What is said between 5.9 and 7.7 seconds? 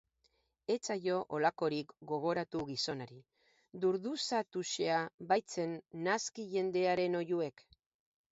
naski jendearen oihuek.